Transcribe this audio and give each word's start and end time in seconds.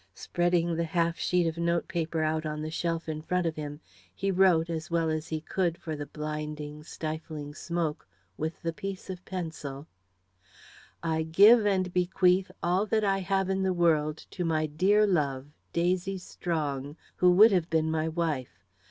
Spreading 0.15 0.77
the 0.77 0.83
half 0.83 1.19
sheet 1.19 1.45
of 1.45 1.59
notepaper 1.59 2.23
out 2.23 2.43
on 2.43 2.63
the 2.63 2.71
shelf 2.71 3.07
in 3.07 3.21
front 3.21 3.45
of 3.45 3.55
him, 3.55 3.81
he 4.15 4.31
wrote, 4.31 4.67
as 4.67 4.89
well 4.89 5.11
as 5.11 5.27
he 5.27 5.39
could 5.41 5.77
for 5.77 5.95
the 5.95 6.07
blinding, 6.07 6.81
stifling 6.83 7.53
smoke, 7.53 8.07
with 8.35 8.63
the 8.63 8.73
piece 8.73 9.11
of 9.11 9.23
pencil 9.25 9.85
"I 11.03 11.21
give 11.21 11.67
and 11.67 11.93
bequeath 11.93 12.49
all 12.63 12.87
that 12.87 13.03
I 13.03 13.19
have 13.19 13.47
in 13.51 13.61
the 13.61 13.73
world 13.73 14.25
to 14.31 14.43
my 14.43 14.65
dear 14.65 15.05
love, 15.05 15.51
Daisy 15.71 16.17
Strong, 16.17 16.97
who 17.17 17.29
would 17.33 17.51
have 17.51 17.69
been 17.69 17.91
my 17.91 18.07
wife. 18.07 18.65